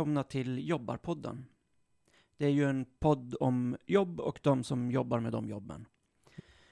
[0.00, 1.46] Välkomna till Jobbarpodden.
[2.36, 5.86] Det är ju en podd om jobb och de som jobbar med de jobben.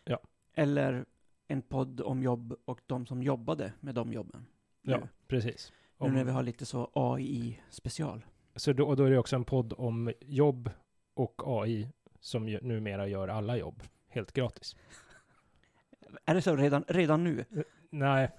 [0.05, 0.21] Ja.
[0.55, 1.05] Eller
[1.49, 4.47] en podd om jobb och de som jobbade med de jobben.
[4.83, 5.73] Ja, Nu, precis.
[6.01, 8.25] nu när vi Om, har lite så AI-special.
[8.57, 10.71] så då, och då är det också en podd om jobb
[11.15, 11.89] och AI
[12.21, 14.77] som ju, numera gör alla jobb helt gratis.
[16.25, 17.45] Är det så redan, redan nu?
[17.91, 18.31] Nej,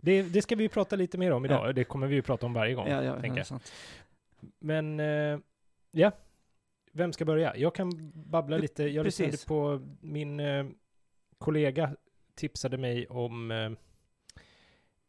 [0.00, 1.74] det, det ska vi prata lite mer om idag.
[1.74, 2.88] Det kommer vi ju prata om varje gång.
[2.88, 3.58] ja, ja, tänker ja.
[4.58, 5.38] Men, eh,
[5.90, 6.12] ja.
[6.92, 7.56] Vem ska börja?
[7.56, 8.84] Jag kan babbla lite.
[8.84, 9.32] Jag precis.
[9.32, 10.66] lyssnade på min eh,
[11.38, 11.96] kollega
[12.34, 13.70] tipsade mig om eh,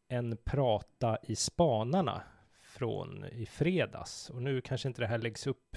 [0.08, 2.22] en prata i Spanarna
[2.60, 4.30] från i fredags.
[4.30, 5.76] Och nu kanske inte det här läggs upp.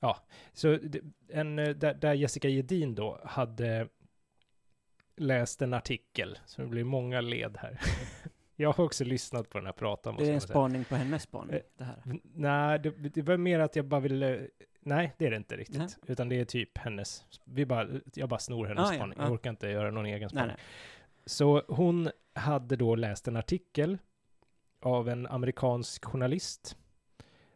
[0.00, 0.18] Ja,
[0.52, 0.78] så
[1.28, 3.88] en, där, där Jessica Gedin då hade
[5.16, 6.38] läst en artikel.
[6.46, 7.80] Så det blir många led här.
[8.60, 10.16] jag har också lyssnat på den här pratan.
[10.16, 12.02] Det är en spaning på hennes spaning, Eh, det här.
[12.22, 14.46] Nej, det, det var mer att jag bara ville...
[14.80, 15.78] Nej, det är det inte riktigt.
[15.78, 15.88] Nej.
[16.06, 17.24] Utan det är typ hennes...
[17.44, 19.18] Vi bara, jag bara snor hennes Ah, ja, spaning.
[19.18, 19.24] ja.
[19.24, 20.46] Jag orkar inte göra någon egen Nej, spaning.
[20.48, 20.56] nej.
[21.26, 23.98] Så hon hade då läst en artikel
[24.80, 26.76] av en amerikansk journalist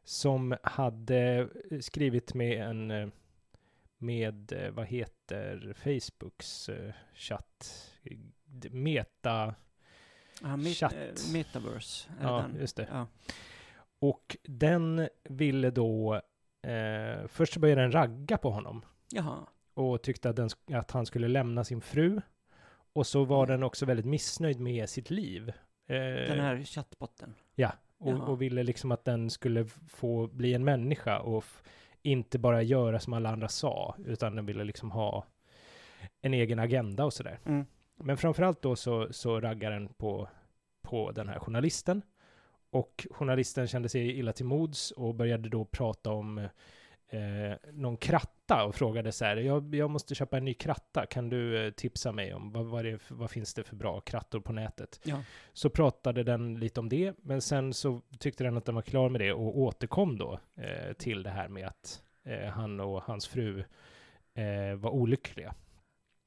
[0.04, 1.48] som hade
[1.80, 2.90] skrivit med en...
[2.90, 3.08] eh,
[3.98, 7.88] Med, eh, vad heter Facebooks eh, chatt?
[8.70, 9.54] Meta...
[10.42, 10.92] Ja, met, Chatt.
[10.94, 12.60] eh, metaverse, Ja, den?
[12.60, 12.88] just det.
[12.90, 13.06] Ja.
[14.00, 16.14] Och den ville då...
[16.66, 18.84] Eh, först så började den ragga på honom.
[19.14, 19.38] Jaha.
[19.74, 22.20] och tyckte att, den, att han skulle lämna sin fru.
[22.92, 23.48] Och så var Mm.
[23.50, 25.48] den också väldigt missnöjd med sitt liv.
[25.86, 27.34] Eh, Den här chattbotten.
[27.54, 31.44] Ja, och, och ville liksom att den skulle få bli en människa och
[32.02, 35.24] inte bara göra som alla andra sa, utan den ville liksom ha
[36.20, 37.38] en egen agenda och sådär.
[37.44, 37.66] Mm.
[38.02, 40.28] Men framförallt då så, så raggar den på,
[40.82, 42.02] på den här journalisten.
[42.70, 46.38] Och journalisten kände sig illa till mods och började då prata om
[47.08, 51.28] eh, någon kratta och frågade så här, jag, jag måste köpa en ny kratta, kan
[51.28, 54.52] du eh, tipsa mig om vad, vad, det, vad finns det för bra krattor på
[54.52, 55.00] nätet?
[55.04, 55.22] Ja.
[55.52, 59.08] Så pratade den lite om det, men sen så tyckte den att den var klar
[59.08, 63.26] med det och återkom då eh, till det här med att eh, han och hans
[63.26, 63.64] fru
[64.34, 65.54] eh, var olyckliga.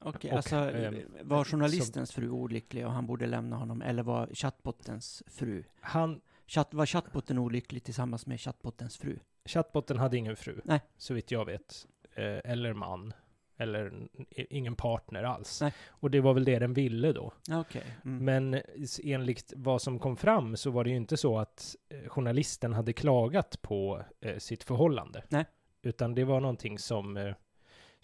[0.06, 4.28] Okej, Och, alltså eh, var journalistens fru olycklig och han borde lämna honom, eller var
[4.32, 5.64] chattbottens fru?
[5.80, 9.18] Han, Chatt, var chattbotten olycklig tillsammans med chattbottens fru?
[9.44, 10.80] chattbotten hade ingen fru, Nej.
[10.96, 13.12] så vitt jag vet, eh, eller man,
[13.56, 14.08] eller
[14.50, 15.60] ingen partner alls.
[15.60, 15.72] Nej.
[15.88, 17.32] Och det var väl det den ville då.
[17.52, 17.84] Okej.
[18.04, 18.24] Mm.
[18.24, 22.08] Men s- enligt vad som kom fram så var det ju inte så att eh,
[22.08, 25.22] journalisten hade klagat på eh, sitt förhållande.
[25.28, 25.44] Nej.
[25.82, 27.34] Utan det var någonting som eh,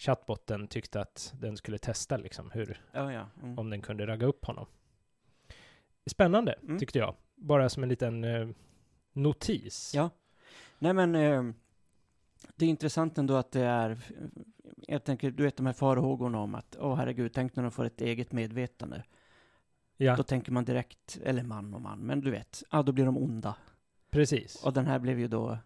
[0.02, 3.26] chattbotten tyckte att den skulle testa, liksom, hur, Ja, ja.
[3.42, 3.58] Mm.
[3.58, 4.66] om den kunde ragga upp honom.
[6.06, 6.78] Spännande, Mm.
[6.78, 7.14] tyckte jag.
[7.34, 8.48] Bara som en liten eh,
[9.12, 9.92] notis.
[9.94, 10.10] Ja.
[10.78, 11.42] Nej men, eh,
[12.56, 13.98] det är intressant ändå att det är,
[14.88, 17.84] jag tänker, du vet de här farhågorna om att, åh herregud, tänk när de får
[17.84, 19.04] ett eget medvetande.
[19.96, 23.04] Ja, Då tänker man direkt, eller man och man, men du vet, ja då blir
[23.04, 23.56] de onda.
[24.10, 24.64] precis.
[24.64, 25.58] Och den här blev ju då,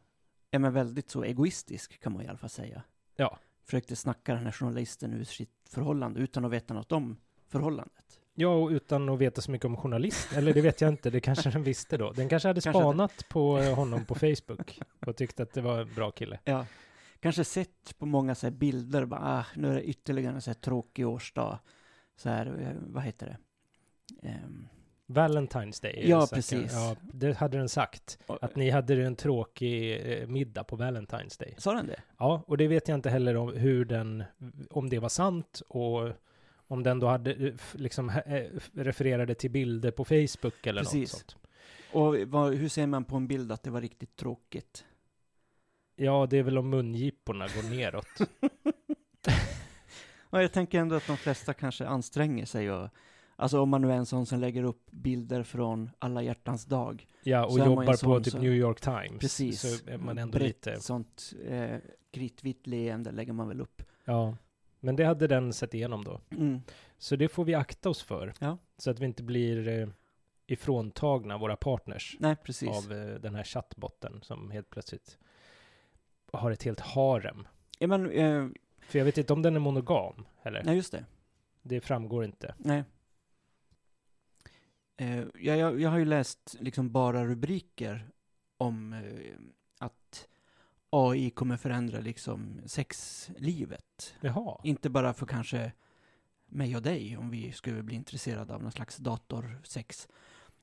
[0.51, 2.83] ja men väldigt så egoistisk kan man i alla fall säga.
[3.17, 3.39] Ja.
[3.66, 7.16] Försökte snacka den här journalisten ur sitt förhållande utan att veta något om
[7.49, 8.21] förhållandet.
[8.34, 10.32] Ja, och utan att veta så mycket om journalist.
[10.32, 12.12] Eller det vet jag inte, det kanske den visste då.
[12.12, 15.60] Den kanske hade Kanske hade- spanat på eh, honom på Facebook och tyckte att det
[15.60, 16.38] var en bra kille.
[16.44, 16.66] Ja.
[17.21, 20.54] Kanske sett på många så bilder, bara, ah, nu är det ytterligare en så här
[20.54, 21.59] tråkig årsdag.
[22.16, 23.37] Så här, eh, vad heter det?
[24.28, 24.69] Ehm,
[25.06, 26.09] Valentine's Day.
[26.09, 26.72] Ja, precis.
[26.72, 28.19] Ja, det hade den sagt.
[28.27, 31.55] Att ni hade en tråkig eh, middag på Valentine's Day.
[31.59, 32.00] Sa den det?
[32.19, 34.25] Ja, och det vet jag inte heller om hur den,
[34.71, 36.12] om det var sant och
[36.69, 41.13] om den då hade, eh, liksom, eh, refererade till bilder på Facebook eller Precis.
[41.13, 41.36] något sånt.
[41.92, 44.84] Och vad, hur ser man på en bild att det var riktigt tråkigt?
[45.97, 48.07] Ja, det är väl om mungiporna går neråt.
[50.31, 52.89] Ja, jag tänker ändå att de flesta kanske anstränger sig och
[53.36, 57.06] Alltså om man nu är en sån som lägger upp bilder från alla hjärtans dag.
[57.22, 59.21] Ja, och jobbar på typ som- New York Times.
[59.21, 59.60] Precis.
[59.60, 60.80] Så är man ändå Brett lite...
[60.80, 61.77] sånt eh,
[62.10, 63.83] kritvitt leende lägger man väl upp.
[64.04, 64.36] Ja.
[64.80, 66.21] Men det hade den sett igenom då.
[66.30, 66.60] Mm.
[66.98, 68.34] Så det får vi akta oss för.
[68.38, 68.59] Ja.
[68.78, 69.88] Så att vi inte blir eh,
[70.47, 72.68] ifråntagna våra partners Nej, precis.
[72.68, 75.18] av eh, den här chattbotten som helt plötsligt
[76.33, 77.47] har ett helt harem.
[77.78, 78.48] Ja, men, eh,
[78.80, 80.62] För jag vet inte om den är monogam heller.
[80.65, 81.04] nej, just det.
[81.62, 82.54] Det framgår inte.
[82.59, 82.84] Nej.
[84.97, 88.10] Eh, jag, jag, jag har ju läst liksom bara rubriker
[88.57, 89.34] om eh,
[89.78, 90.28] att
[90.91, 94.15] AI kommer förändra liksom sexlivet.
[94.21, 94.60] Jaha.
[94.65, 95.72] Inte bara för kanske
[96.47, 100.09] mig och dig om vi skulle bli intresserade av någon slags datorsex.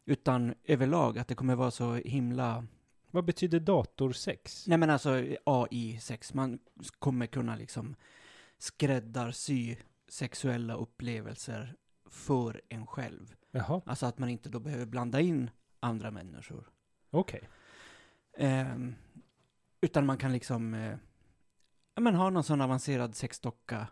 [0.05, 2.67] Utan överlag att det kommer vara så himla
[3.11, 4.67] Vad betyder datorsex?
[4.67, 6.59] Nej men alltså AI-sex, man
[6.99, 7.95] kommer kunna liksom
[8.57, 9.75] skräddarsy
[10.07, 11.75] sexuella upplevelser
[12.09, 13.35] för en själv.
[13.55, 16.69] Jaha, Alltså att man inte då behöver blanda in andra människor.
[17.09, 17.49] okej.
[18.37, 18.95] Ehm,
[19.81, 20.97] utan man kan liksom eh,
[21.95, 23.87] ja, men ha någon sån avancerad sexdocka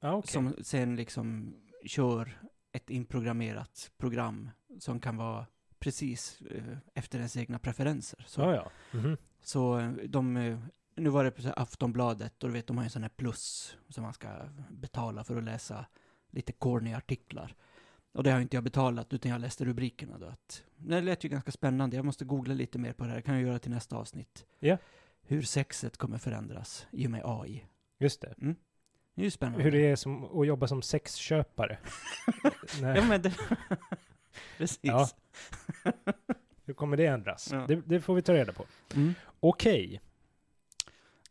[0.00, 0.32] Ja, okej.
[0.32, 1.56] som sen liksom
[1.86, 2.40] kör
[2.72, 5.46] ett inprogrammerat program som kan vara
[5.78, 8.24] precis eh, efter ens egna preferenser.
[8.28, 8.70] Så, Ja, ja.
[8.98, 9.16] Mhm.
[9.40, 10.58] så eh, de, eh,
[10.96, 14.02] nu var det på Aftonbladet och du vet de har en sån här plus som
[14.04, 14.28] man ska
[14.70, 15.86] betala för att läsa
[16.30, 17.54] lite corny artiklar.
[18.16, 20.26] Och det har inte jag betalat utan jag läste rubrikerna då.
[20.26, 21.96] Att, det lät ju ganska spännande.
[21.96, 23.16] Jag måste googla lite mer på det här.
[23.16, 24.46] Det kan jag göra till nästa avsnitt.
[24.58, 24.78] Ja.
[25.22, 27.64] Hur sexet kommer förändras i och med AI.
[27.98, 28.34] Just det.
[29.14, 29.64] Det är ju spännande.
[29.64, 31.78] Hur det är som att jobba som sexköpare.
[32.80, 33.34] Ja men det...
[34.58, 34.78] Precis.
[34.82, 35.08] Ja.
[36.64, 37.48] Hur kommer det ändras?
[37.52, 37.64] Ja.
[37.68, 38.64] Det, det får vi ta reda på.
[38.94, 39.14] Mm.
[39.40, 40.00] Okej,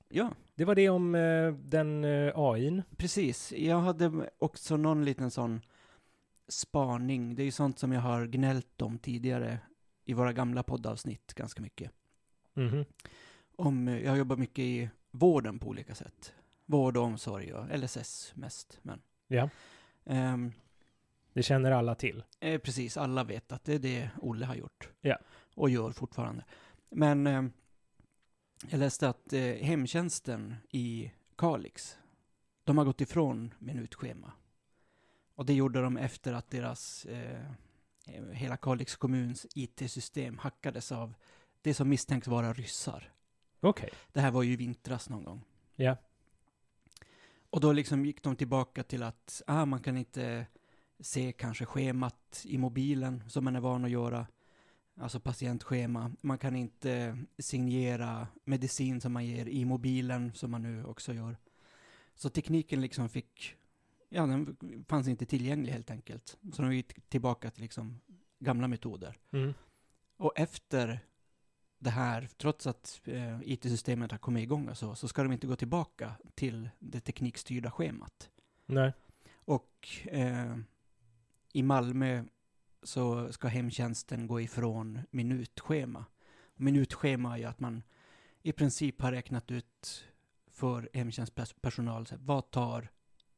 [0.09, 2.83] Ja, det var det om eh, den eh, AIn.
[2.97, 3.51] precis.
[3.51, 5.61] Jag hade också någon liten sån
[6.47, 7.35] spaning.
[7.35, 9.59] Det är ju sånt som jag har gnällt om tidigare
[10.05, 11.91] i våra gamla poddavsnitt ganska mycket.
[12.53, 12.85] Mhm.
[13.55, 16.33] Om, eh, jag jobbar mycket i vården på olika sätt.
[16.65, 18.79] Vård och omsorg och LSS mest.
[18.81, 19.49] Men, Ja,
[20.05, 20.53] ehm,
[21.33, 22.23] det känner alla till.
[22.39, 24.89] eh, precis, alla vet att det är det Olle har gjort.
[25.01, 25.17] Ja.
[25.55, 26.43] Och gör fortfarande.
[26.89, 27.51] Men ehm,
[28.69, 31.97] jag läste att eh, hemtjänsten i Kalix,
[32.63, 34.31] de har gått ifrån minutschema.
[35.35, 37.45] Och det gjorde de efter att deras, eh,
[38.07, 41.13] eh, hela Kalix kommuns IT-system hackades av
[41.61, 43.11] det som misstänks vara ryssar.
[43.59, 43.89] Okej.
[44.13, 45.41] Det här var ju i vintras någon gång.
[45.75, 45.97] Ja.
[47.49, 50.45] Och då liksom gick de tillbaka till att ah, man kan inte
[50.99, 54.27] se kanske schemat i mobilen som man är van att göra.
[54.97, 56.11] Alltså patientschema.
[56.21, 61.37] Man kan inte signera medicin som man ger i mobilen som man nu också gör.
[62.15, 63.55] Så tekniken liksom fick,
[64.15, 64.57] ja den
[64.87, 66.37] fanns inte tillgänglig helt enkelt.
[66.53, 67.99] Så de gick tillbaka till liksom
[68.39, 69.17] gamla metoder.
[69.31, 69.53] Mm.
[70.17, 70.99] Och efter
[71.79, 75.47] det här, trots att eh, IT-systemet har kommit igång och så, så ska de inte
[75.47, 78.29] gå tillbaka till det teknikstyrda schemat.
[78.65, 78.93] Nej.
[79.35, 80.57] Och eh,
[81.53, 82.23] i Malmö
[82.83, 86.05] så ska hemtjänsten gå ifrån minutschema.
[86.55, 87.83] Minutschema är ju att man
[88.41, 90.05] i princip har räknat ut
[90.47, 92.89] för hemtjänstpersonal, vad tar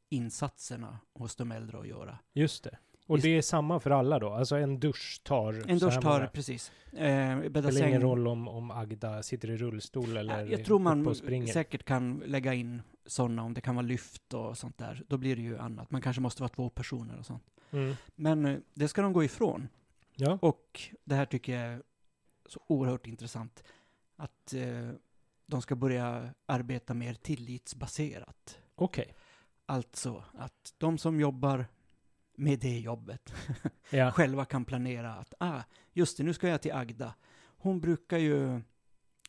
[0.08, 2.18] insatserna hos de äldre att göra?
[2.32, 2.78] Just det.
[3.06, 4.30] Och det är samma för alla då?
[4.30, 6.72] Alltså en dusch tar En dusch tar, precis.
[6.92, 10.78] Eh, spelar ingen säng- roll om, om Agda sitter i rullstol eller Ja, jag tror
[10.78, 11.14] man
[11.52, 15.02] säkert kan lägga in sådana, om det kan vara lyft och sånt där.
[15.08, 15.90] Då blir det ju annat.
[15.90, 17.42] Man kanske måste vara två personer och sånt.
[17.70, 17.94] Mm.
[18.14, 19.68] Men eh, det ska de gå ifrån.
[20.16, 20.38] Ja.
[20.42, 21.82] Och det här tycker jag är
[22.46, 23.62] så oerhört intressant.
[24.16, 24.90] Att eh,
[25.46, 28.58] de ska börja arbeta mer tillitsbaserat.
[28.74, 29.14] Okej.
[29.68, 31.66] Alltså att de som jobbar
[32.36, 33.34] med det jobbet
[33.90, 34.10] Ja.
[34.10, 35.62] själva kan planera att, ah,
[35.92, 37.14] just det, nu ska jag till Agda.
[37.58, 38.60] Hon brukar ju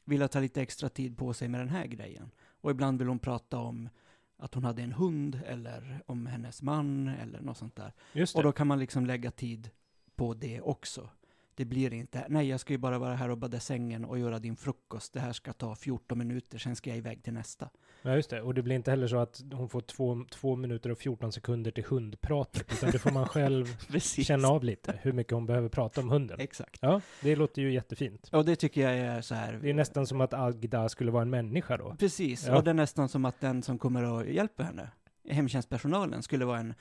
[0.06, 2.32] vilja ta lite extra tid på sig med den här grejen.
[2.62, 3.90] Och ibland vill hon prata om
[4.38, 7.94] att hon hade en hund eller om hennes man eller något sånt där.
[8.38, 9.70] Och då kan man liksom lägga tid
[10.16, 11.10] på det också.
[11.56, 14.40] Det blir inte, nej jag ska ju bara vara här och bada sängen och göra
[14.40, 15.14] din frukost.
[15.14, 17.70] Det här ska ta 14 minuter, sen ska jag iväg till nästa.
[18.02, 18.42] Ja, just det.
[18.42, 21.72] Och det blir inte heller så att hon får två, två minuter och 14 sekunder
[21.72, 23.66] till hundpratet, utan det får man själv
[24.00, 26.40] känna av lite, hur mycket hon behöver prata om hunden.
[26.40, 26.80] Exakt.
[26.82, 28.30] Ja, det låter ju jättefint.
[28.32, 29.60] Och det tycker jag är så här.
[29.62, 31.96] Det är nästan som att Agda skulle vara en människa då.
[32.00, 32.58] Precis, Ja.
[32.58, 34.90] och det är nästan som att den som kommer och hjälper henne,
[35.30, 36.74] hemtjänstpersonalen, skulle vara en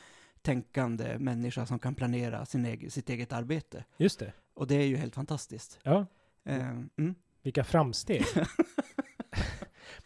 [0.43, 3.85] tänkande människa som kan planera sin egen, sitt eget arbete.
[3.97, 4.33] Just det.
[4.55, 5.79] Och det är ju helt fantastiskt.
[5.83, 6.07] Ja,
[6.45, 7.15] Eh, mm.
[7.43, 8.25] vilka framsteg.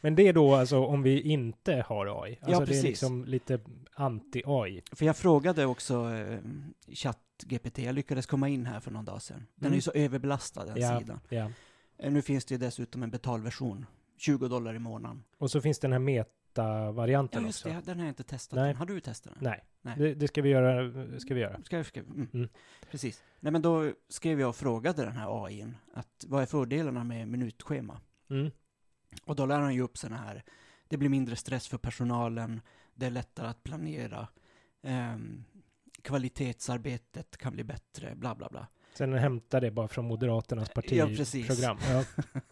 [0.05, 2.39] Men det är då alltså om vi inte har AI.
[2.43, 2.85] Alltså det är precis.
[2.85, 3.61] liksom lite
[3.97, 4.83] anti-AI.
[4.93, 6.39] För jag frågade också eh,
[6.93, 9.47] ChatGPT, jag lyckades komma in här för någon dag sedan.
[9.55, 9.75] Den är Mm.
[9.77, 11.21] ju så överbelastad den Ja, sidan.
[11.29, 11.51] ja.
[11.99, 13.87] Eh, nu finns det ju dessutom en betalversion,
[14.19, 15.25] 20 dollar i månaden.
[15.39, 17.77] Och så finns den här meta-varianten Ja just också.
[17.79, 18.57] det, den har jag inte testat.
[18.57, 18.67] Nej.
[18.69, 18.77] Den.
[18.77, 19.45] Har du testat den?
[19.45, 19.95] Nej, Nej.
[19.99, 20.93] Det, det ska vi göra.
[21.21, 21.61] Ska vi göra.
[21.65, 22.07] Ska skriva?
[22.15, 22.29] Mm.
[22.35, 22.49] Mm.
[22.91, 23.23] Precis.
[23.41, 27.29] Nej men då skrev jag och frågade den här AIn att vad är fördelarna med
[27.29, 28.01] minutschema?
[28.31, 28.51] Mm.
[29.25, 30.43] Och då lär han ju upp sådana här,
[30.89, 32.61] det blir mindre stress för personalen,
[32.95, 34.29] det är lättare att planera,
[34.83, 35.45] ehm,
[36.03, 38.67] kvalitetsarbetet kan bli bättre, bla bla bla.
[38.95, 41.47] Sen hämtar det bara från Moderaternas Ja, precis.
[41.49, 41.79] partiprogram.
[41.89, 42.05] Ja,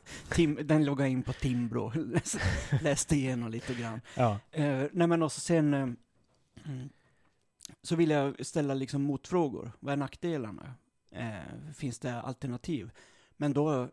[0.31, 2.37] Tim, den loggade in på Timbro, läs,
[2.83, 4.01] läste igenom lite grann.
[4.17, 4.39] ja.
[4.51, 5.89] Eh, nej men och så sen eh,
[7.83, 9.73] så vill jag ställa liksom motfrågor.
[9.81, 10.75] Vad är nackdelarna?
[11.11, 12.91] Eh, finns det alternativ?
[13.37, 13.89] Men då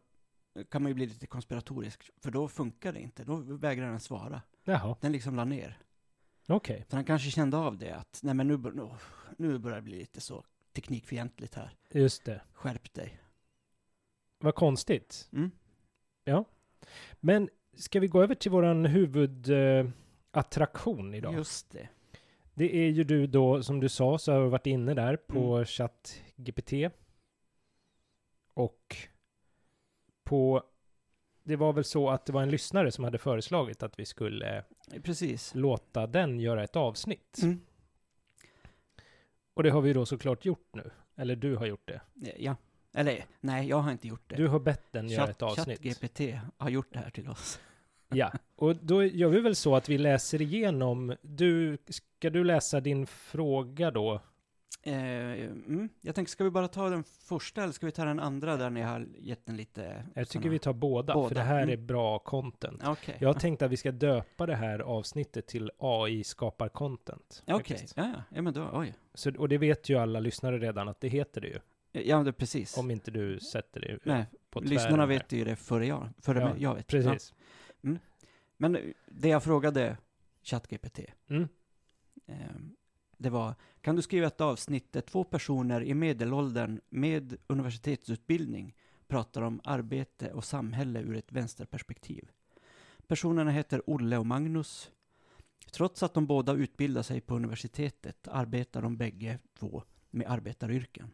[0.64, 3.24] kan man ju bli lite konspiratorisk, för då funkar det inte.
[3.24, 4.42] Då vägrar den svara.
[4.64, 5.78] Jaha, Den liksom la ner.
[6.48, 6.86] okej.
[6.90, 8.90] Så han kanske kände av det, att nej men nu, nu,
[9.38, 11.76] nu börjar det bli lite så teknikfientligt här.
[11.92, 12.42] Just det.
[12.54, 13.20] Skärp dig.
[14.40, 15.30] Vad konstigt.
[15.34, 15.52] Mm.
[17.20, 21.34] Men ska vi gå över till våran huvudattraktion eh, idag?
[21.34, 21.90] Just det.
[22.54, 25.54] Det är ju du då, som du sa, så har du varit inne där på
[25.56, 25.66] Mm.
[25.66, 26.74] ChatGPT.
[28.54, 28.96] Och
[30.28, 30.64] på...
[31.44, 34.64] Det var väl så att det var en lyssnare som hade föreslagit att vi skulle
[35.04, 35.56] Precis.
[35.56, 37.40] låta den göra ett avsnitt.
[37.42, 37.62] Mm.
[39.54, 40.92] Och det har vi då såklart gjort nu.
[41.16, 42.02] Eller du har gjort det.
[42.38, 42.56] Ja.
[42.94, 44.36] Eller, nej, jag har inte gjort det.
[44.36, 45.84] Du har bett den göra Chat- ett avsnitt.
[45.84, 46.22] ChatGPT
[46.58, 47.60] har gjort det här till oss.
[48.10, 51.16] Ja, och då gör vi väl så att vi läser igenom.
[51.22, 54.22] Du, ska du läsa din fråga då?
[54.88, 55.90] Eh, mm.
[56.02, 58.70] Jag tänker, ska vi bara ta den första eller ska vi ta den andra där
[58.70, 60.06] ni har gett den lite...
[60.14, 61.70] Jag tycker såna- vi tar båda, Båda, för det här mm.
[61.74, 62.82] är bra content.
[62.86, 63.18] Okej.
[63.20, 67.44] Jag tänkt att vi ska döpa det här avsnittet till AI skapar content.
[67.48, 67.98] Okej, faktiskt.
[67.98, 68.24] ja, ja.
[68.36, 68.94] ja, men då, oj.
[69.14, 71.60] Så, och det vet ju alla lyssnare redan att det heter det ju.
[71.92, 72.78] Ja, det, precis.
[72.78, 75.08] Om inte du sätter det Nej, på Lyssnarna här.
[75.08, 76.88] vet ju det före jag, före Ja, mig, jag vet.
[76.88, 77.34] Precis.
[77.82, 77.92] Ja.
[78.58, 79.98] Men det jag frågade
[80.44, 81.48] ChatGPT, Mm.
[82.28, 82.36] eh,
[83.18, 88.76] det var, kan du skriva ett avsnitt där två personer i medelåldern med universitetsutbildning
[89.08, 92.30] pratar om arbete och samhälle ur ett vänsterperspektiv?
[93.08, 94.92] Personerna heter Olle och Magnus.
[95.72, 101.12] Trots att de båda utbildar sig på universitetet arbetar de bägge två med arbetaryrken.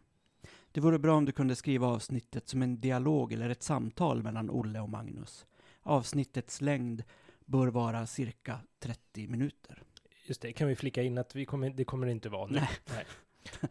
[0.72, 4.50] Det vore bra om du kunde skriva avsnittet som en dialog eller ett samtal mellan
[4.50, 5.46] Olle och Magnus.
[5.82, 7.04] Avsnittets längd
[7.46, 9.84] bör vara cirka 30 minuter.
[10.26, 12.54] Just det, kan vi flika in att vi kommer, det kommer det inte vara nu.
[12.60, 12.70] Nej.
[12.96, 13.06] Nej.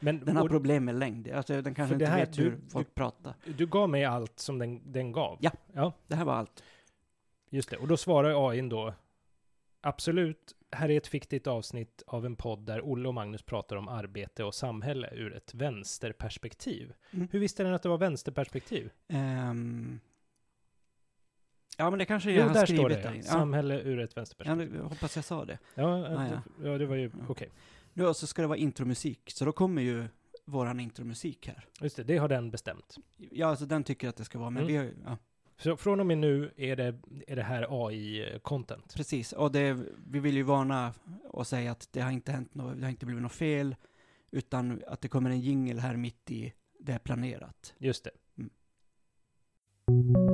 [0.01, 1.31] Men Den har och, problem med längd.
[1.31, 3.35] Alltså, den kanske inte här- vet du- hur folk pratar.
[3.57, 5.39] du gav mig allt som den, den gav.
[5.41, 5.51] Ja.
[5.73, 6.63] Ja, Det här var allt.
[7.51, 7.77] just det.
[7.77, 8.95] Och då svarar AI då.
[9.81, 13.89] Absolut, här är ett fiktigt avsnitt av en podd där Olle och Magnus pratar om
[13.89, 16.93] arbete och samhälle ur ett vänsterperspektiv.
[17.11, 17.29] Mm.
[17.33, 18.91] Hur visste den att det var vänsterperspektiv?
[19.09, 20.01] Ehm.
[21.85, 22.95] Ja, men det kanske är Jo, han där skrivit står det.
[22.97, 23.17] där Ja.
[23.17, 23.23] Ja.
[23.23, 24.75] Samhälle ur ett Ja, vänsterperspektiv.
[24.77, 25.59] jag hoppas jag sa det.
[25.75, 26.73] Ja, Ah, ja, ja.
[26.79, 27.25] det, ja, var ju Ja.
[27.29, 27.49] okej.
[27.95, 30.05] Nu så ska det vara intromusik, så då kommer ju
[30.45, 31.65] våran intromusik här.
[31.81, 32.97] Just det, det har den bestämt.
[33.17, 34.73] Ja, alltså den tycker att det ska vara, men Mm.
[34.73, 35.19] vi har, ja,
[35.57, 36.95] Så från och med nu är det,
[37.27, 38.95] är det här AI-content.
[38.97, 39.33] precis.
[39.33, 40.95] Och det, vi vill ju varna
[41.29, 43.77] och säga att det har inte hänt något, det har inte blivit något fel,
[44.31, 47.75] utan att det kommer en jingel här mitt i det är planerat.
[47.79, 48.11] Just det.
[48.39, 50.32] Mm.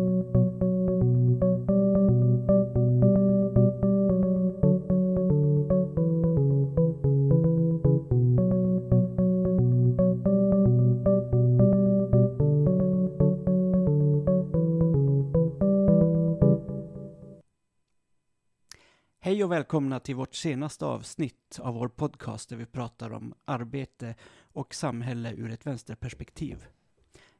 [19.48, 24.74] Och välkomna till vårt senaste avsnitt av vår podcast där vi pratar om arbete och
[24.74, 26.66] samhälle ur ett vänsterperspektiv.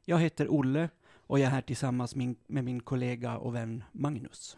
[0.05, 4.57] Jag heter Olle och jag är här tillsammans med min kollega och vän Magnus.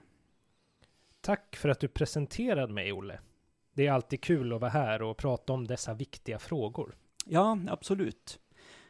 [1.21, 3.19] Tack för att du presenterade mig, Olle.
[3.73, 6.95] Det är alltid kul att vara här och prata om dessa viktiga frågor.
[7.25, 8.39] Ja, absolut.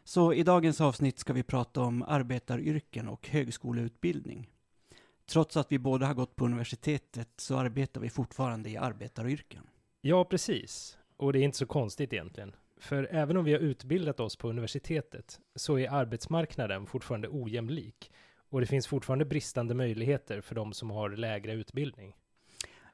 [0.03, 4.50] Så i dagens avsnitt ska vi prata om arbetaryrken och högskoleutbildning.
[5.25, 9.63] Trots att vi båda har gått på universitetet så arbetar vi fortfarande i arbetaryrken.
[10.01, 10.97] Ja, precis.
[11.17, 12.55] Och det är inte så konstigt egentligen.
[12.77, 18.11] För även om vi har utbildat oss på universitetet så är arbetsmarknaden fortfarande ojämlik.
[18.49, 22.15] Och det finns fortfarande bristande möjligheter för de som har lägre utbildning.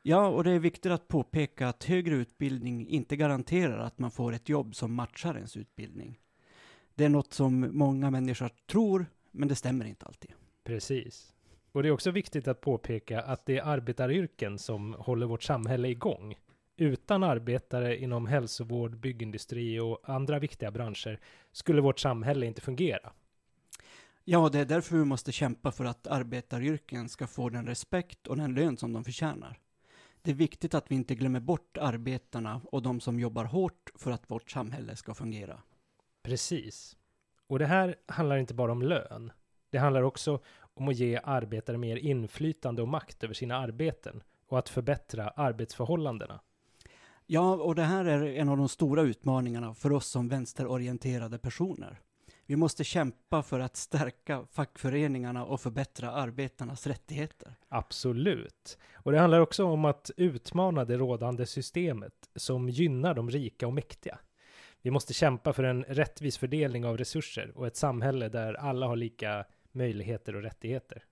[0.02, 4.34] Ja, och det är viktigt att påpeka att högre utbildning inte garanterar att man får
[4.34, 6.20] ett jobb som matchar ens utbildning.
[6.96, 10.32] Det är något som många människor tror, men det stämmer inte alltid.
[10.64, 11.34] Precis.
[11.78, 15.88] Och det är också viktigt att påpeka att det är arbetaryrken som håller vårt samhälle
[15.88, 16.36] igång.
[16.78, 21.20] Utan arbetare inom hälsovård, byggindustri och andra viktiga branscher
[21.52, 23.12] skulle vårt samhälle inte fungera.
[24.24, 28.38] Ja, det är därför vi måste kämpa för att arbetaryrken ska få den respekt och
[28.38, 29.60] den lön som de förtjänar.
[30.22, 34.12] Det är viktigt att vi inte glömmer bort arbetarna och de som jobbar hårt för
[34.12, 35.62] att vårt samhälle ska fungera.
[36.24, 36.98] Precis.
[37.48, 39.32] Och det här handlar inte bara om lön.
[39.70, 40.40] Det handlar också
[40.80, 46.40] om att ge arbetare mer inflytande och makt över sina arbeten och att förbättra arbetsförhållandena.
[47.26, 52.00] Ja, och det här är en av de stora utmaningarna för oss som vänsterorienterade personer.
[52.46, 57.56] Vi måste kämpa för att stärka fackföreningarna och förbättra arbetarnas rättigheter.
[57.70, 58.78] Absolut.
[58.94, 63.74] Och det handlar också om att utmana det rådande systemet som gynnar de rika och
[63.74, 64.20] mäktiga.
[64.82, 68.96] Vi måste kämpa för en rättvis fördelning av resurser och ett samhälle där alla har
[68.96, 69.46] lika
[69.78, 71.04] möjligheter och rättigheter.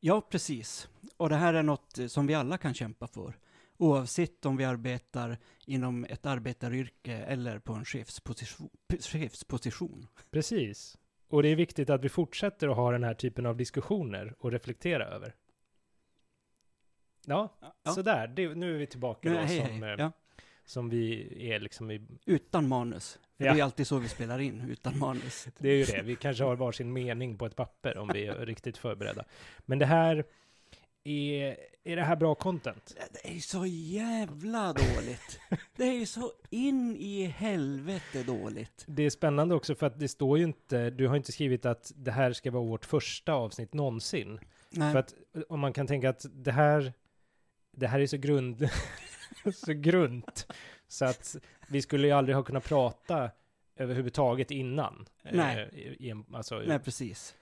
[0.00, 0.88] Ja, precis.
[1.16, 3.38] Och det här är något eh, som vi alla kan kämpa för.
[3.76, 8.70] Oavsett om vi arbetar inom ett arbetaryrke eller på en chefsposition.
[9.00, 10.06] chefsposition.
[10.30, 10.98] Precis.
[11.28, 14.52] Och det är viktigt att vi fortsätter att ha den här typen av diskussioner och
[14.52, 15.34] reflektera över.
[17.26, 17.92] Ja, Ja.
[17.92, 18.28] sådär.
[18.28, 19.92] Det, nu är vi tillbaka Nu, då hej, som, hej.
[19.92, 20.12] eh, Ja.
[20.64, 22.06] som vi är liksom i...
[22.26, 23.18] Utan manus.
[23.44, 23.54] Ja.
[23.54, 25.48] Det är alltid så vi spelar in, utan manus.
[25.58, 26.02] Det är ju det.
[26.02, 29.24] Vi kanske har varsin mening på ett papper om vi är riktigt förberedda.
[29.58, 30.24] Men det här...
[31.04, 32.96] Är, är det här bra content?
[33.12, 35.40] Det är så jävla dåligt.
[35.76, 38.84] Det är så in i helvete dåligt.
[38.86, 41.92] Det är spännande också för att det står ju inte, du har inte skrivit att
[41.96, 44.40] det här ska vara vårt första avsnitt någonsin.
[44.70, 45.14] Nej, För att
[45.48, 46.92] om man kan tänka att det här,
[47.76, 48.68] det här är så grund,
[49.54, 50.46] så grunt,
[50.92, 51.36] så att
[51.68, 53.30] vi skulle ju aldrig ha kunnat prata
[53.76, 55.08] överhuvudtaget innan.
[55.22, 55.70] Nej.
[55.72, 57.34] Eh, i, en- alltså, nej precis.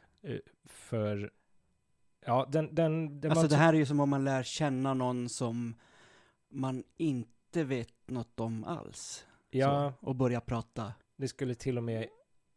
[0.64, 1.30] för,
[2.26, 5.28] ja, den, den, den Alltså det här är ju som om man lär känna någon
[5.28, 5.75] som
[6.49, 9.26] man inte vet något om alls.
[9.50, 10.92] ja, Så, och börja prata.
[11.16, 12.07] det skulle till och med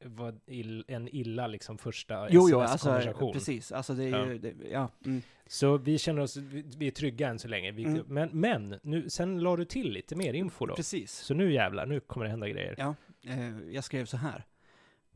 [0.05, 3.01] vara ill, en illa liksom första Jo, jo, alltså
[3.33, 3.71] precis.
[3.71, 4.25] Alltså det är Ja.
[4.25, 4.89] ju, det, ja.
[5.05, 5.21] Mm.
[5.47, 7.71] Så vi känner oss, vi, vi är trygga än så länge.
[7.71, 8.03] Vi, Mm.
[8.07, 10.75] Men, men nu, sen la du till lite mer info då.
[10.75, 11.11] Precis.
[11.11, 12.75] Så nu jävlar, nu kommer det hända grejer.
[12.77, 12.95] Ja,
[13.25, 14.45] eh, jag skrev så här.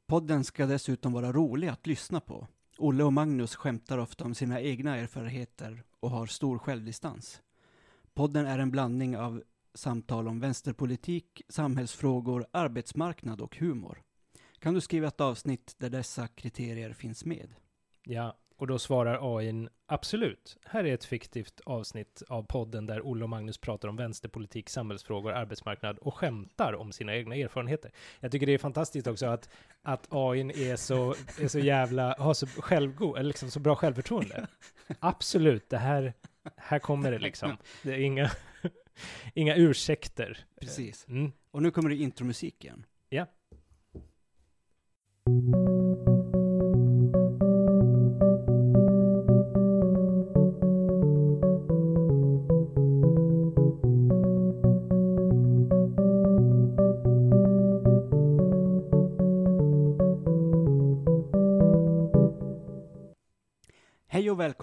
[0.08, 2.48] Podden ska dessutom vara rolig att lyssna på.
[2.77, 7.41] Olle och Magnus skämtar ofta om sina egna erfarenheter och har stor självdistans.
[8.13, 14.01] Podden är en blandning av samtal om vänsterpolitik, samhällsfrågor, arbetsmarknad och humor.
[14.59, 17.55] Kan du skriva ett avsnitt där dessa kriterier finns med?
[18.03, 20.57] Ja, och då svarar AIn absolut.
[20.65, 25.31] Här är ett fiktivt avsnitt av podden där Olle och Magnus pratar om vänsterpolitik, samhällsfrågor,
[25.31, 27.91] arbetsmarknad och skämtar om sina egna erfarenheter.
[28.20, 29.50] Jag tycker det är fantastiskt också att,
[29.81, 34.48] att AIn är så, är så jävla, har så självgod, eller liksom så bra självförtroende.
[35.00, 36.13] Absolut, det här,
[36.57, 37.57] här kommer det liksom.
[37.83, 38.31] Det är inga,
[39.33, 40.46] inga ursäkter.
[40.61, 41.07] Precis.
[41.07, 41.31] Mm.
[41.51, 42.85] Och nu kommer det intromusik igen.
[43.09, 43.25] Ja.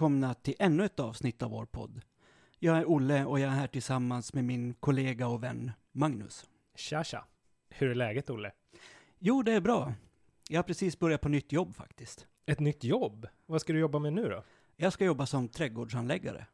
[0.05, 2.01] Välkomna till ännu ett avsnitt av vår podd.
[2.59, 6.45] Jag är Olle och jag är här tillsammans med min kollega och vän Magnus.
[6.75, 7.25] Tja, tja.
[7.69, 8.51] Hur är läget, Olle?
[9.19, 9.93] Jo, det är bra.
[10.49, 12.27] Jag har precis börjat på nytt jobb faktiskt.
[12.45, 13.27] Ett nytt jobb?
[13.45, 14.43] Vad ska du jobba med nu då?
[14.75, 16.45] Jag ska jobba som trädgårdsanläggare.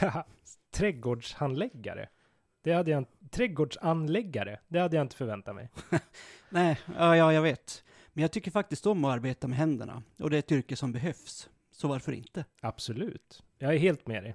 [0.70, 2.08] Trädgårdshandläggare?
[2.62, 3.12] Det hade jag inte...
[3.30, 4.60] Trädgårdsanläggare?
[4.68, 5.70] Det hade jag inte förväntat mig.
[6.48, 7.84] Nej, ja, ja, jag vet.
[8.12, 10.02] Men jag tycker faktiskt om att arbeta med händerna.
[10.18, 11.48] Och det är ett yrke som behövs.
[11.72, 12.44] Så varför inte?
[12.60, 13.42] Absolut.
[13.58, 14.34] Jag är helt med dig.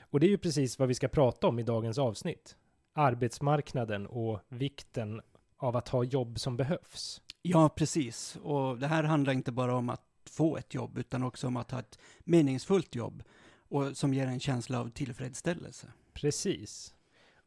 [0.00, 2.56] Och det är ju precis vad vi ska prata om i dagens avsnitt.
[2.92, 5.20] Arbetsmarknaden och vikten
[5.56, 7.22] av att ha jobb som behövs.
[7.42, 8.36] Ja, precis.
[8.36, 11.70] Och det här handlar inte bara om att få ett jobb, utan också om att
[11.70, 13.22] ha ett meningsfullt jobb.
[13.68, 15.86] Och som ger en känsla av tillfredsställelse.
[16.12, 16.94] Precis.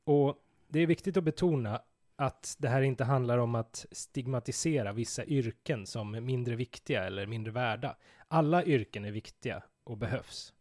[0.03, 0.37] Och
[0.67, 1.81] det är viktigt att betona
[2.17, 7.51] att det här inte handlar om att stigmatisera vissa yrken som mindre viktiga eller mindre
[7.51, 7.95] värda.
[8.27, 10.53] Alla yrken är viktiga och behövs.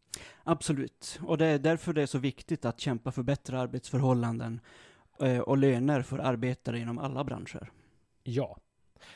[0.45, 1.21] Absolut.
[1.23, 4.61] Och det är därför det är så viktigt att kämpa för bättre arbetsförhållanden
[5.21, 7.71] eh, och löner för arbetare inom alla branscher.
[8.23, 8.59] Ja.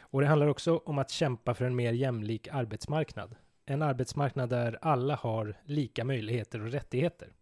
[0.00, 3.36] Och det handlar också om att kämpa för en mer jämlik arbetsmarknad.
[3.66, 7.32] En arbetsmarknad där alla har lika möjligheter och rättigheter.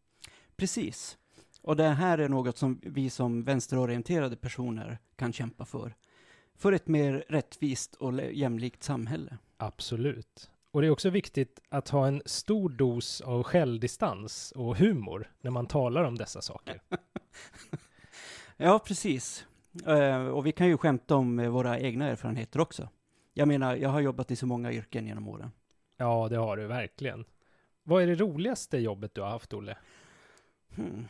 [0.57, 1.19] Precis.
[1.69, 5.95] Och det här är något som vi som vänsterorienterade personer kan kämpa för.
[6.55, 9.39] För ett mer rättvist och jämlikt samhälle.
[9.57, 10.51] Absolut.
[10.71, 15.51] Och det är också viktigt att ha en stor dos av självdistans och humor när
[15.51, 16.83] man talar om dessa saker.
[18.57, 19.47] Ja, precis.
[19.87, 22.89] Eh, och vi kan ju skämta om eh, våra egna erfarenheter också.
[23.35, 25.51] Jag menar, jag har jobbat i så många yrken genom åren.
[25.97, 27.25] Ja, det har du verkligen.
[27.83, 29.77] Vad är det roligaste jobbet du har haft, Olle?
[30.77, 31.05] Hmm.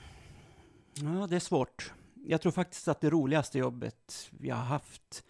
[1.02, 1.92] Ja, det är svårt.
[2.14, 5.24] Jag tror faktiskt att det roligaste jobbet jag har haft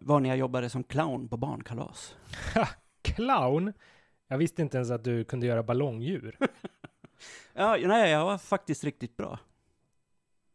[0.00, 2.14] var när jag jobbade som clown på barnkalas.
[3.02, 3.72] Clown?
[4.28, 6.36] Jag visste inte ens att du kunde göra ballongdjur.
[7.52, 9.38] Ja, nej, jag var faktiskt riktigt bra.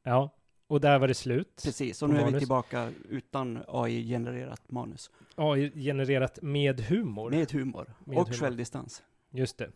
[0.04, 0.30] Ja,
[0.68, 1.62] och där var det slut.
[1.64, 2.40] Precis, och nu är vi manus.
[2.40, 5.12] tillbaka utan AI-genererat manus.
[5.36, 7.30] AI-genererat med humor.
[7.30, 7.94] Med humor.
[8.04, 8.40] Med och humor.
[8.40, 9.04] självdistans.
[9.32, 9.72] Just det.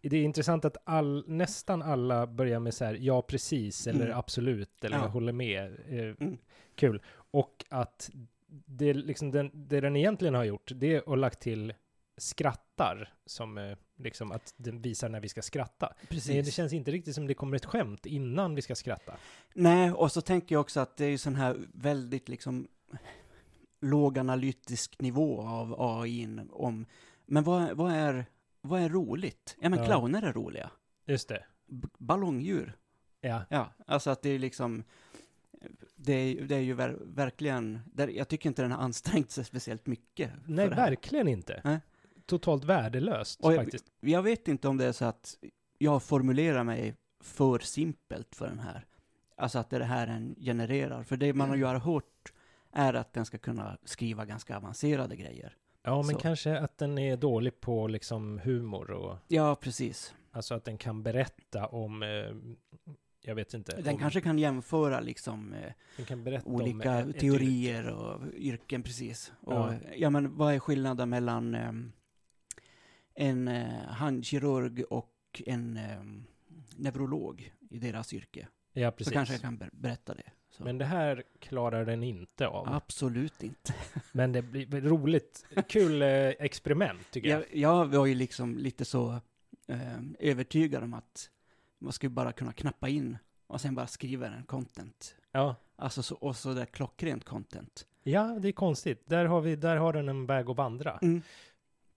[0.00, 4.18] Det är intressant att all, nästan alla börjar med så här, ja precis, eller Mm.
[4.18, 5.02] absolut, eller Ja.
[5.02, 5.64] jag håller med.
[5.88, 6.38] Eh, Mm.
[6.74, 7.02] Kul.
[7.30, 8.10] Och att
[8.66, 11.74] det, liksom den, det den egentligen har gjort, det är att lagt till
[12.16, 15.94] skrattar, som eh, liksom att den visar när vi ska skratta.
[16.08, 16.28] Precis.
[16.28, 19.16] Nej, det känns inte riktigt som det kommer ett skämt innan vi ska skratta.
[19.54, 22.68] Nej, och så tänker jag också att det är ju sån här väldigt liksom
[23.80, 26.86] låg analytisk nivå av AI om,
[27.26, 28.26] men vad, vad, är,
[28.68, 29.56] vad är roligt?
[29.60, 29.84] Ja, men Ja.
[29.86, 30.70] clowner är roliga.
[31.06, 31.44] Just det.
[31.66, 32.76] B- ballongdjur.
[33.20, 33.42] Ja.
[33.48, 34.84] Ja, alltså att det är liksom,
[35.96, 39.44] det är, det är ju ver, verkligen, där, jag tycker inte den har ansträngt sig
[39.44, 40.30] speciellt mycket.
[40.44, 40.90] för Nej, det här.
[40.90, 41.60] verkligen inte.
[41.64, 41.78] Nej.
[42.26, 43.84] Totalt värdelöst Och jag- faktiskt.
[44.00, 45.38] Jag vet inte om det är så att
[45.78, 48.86] jag formulerar mig för simpelt för den här.
[49.36, 51.02] Alltså att det är det här den genererar.
[51.02, 52.32] För det man har ju har hört
[52.72, 55.56] är att den ska kunna skriva ganska avancerade grejer.
[55.88, 56.18] Ja, men så.
[56.20, 60.14] kanske att den är dålig på liksom humor och Ja, precis.
[60.30, 62.08] alltså att den kan berätta om, eh,
[63.22, 63.76] jag vet inte.
[63.82, 65.52] Den om, kanske kan jämföra liksom
[65.98, 69.32] eh, kan berätta olika ett- ett teorier och yrken, precis.
[69.40, 69.74] Och Ja.
[69.96, 70.10] ja.
[70.10, 71.92] men vad är skillnaden mellan ehm,
[73.14, 76.24] en eh, handkirurg och en ehm,
[76.76, 78.48] neurolog i deras yrke?
[78.72, 79.12] Ja, Så precis.
[79.12, 80.22] kanske jag kan ber- berätta det.
[80.58, 80.64] Så.
[80.64, 82.68] Men det här klarar den inte av.
[82.68, 83.74] Absolut inte.
[84.12, 87.40] Men det blir roligt, kul eh, experiment tycker jag.
[87.40, 89.20] Jag, jag var ju liksom lite så
[89.66, 91.30] eh, övertygad om att
[91.78, 95.14] man skulle bara kunna knappa in och sen bara skriva en content.
[95.32, 95.56] Ja.
[95.76, 97.86] Alltså så, och så där klockrent content.
[98.02, 99.02] ja, det är konstigt.
[99.06, 100.98] Där har, vi, där har den en väg att vandra.
[101.02, 101.22] Mm.